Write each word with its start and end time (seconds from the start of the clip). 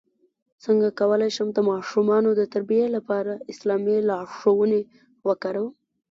څنګه 0.63 0.87
کولی 0.99 1.29
شم 1.35 1.47
د 1.53 1.59
ماشومانو 1.69 2.29
د 2.35 2.41
تربیې 2.53 2.87
لپاره 2.95 3.33
اسلامي 3.51 3.97
لارښوونې 4.09 4.81
وکاروم 5.27 5.69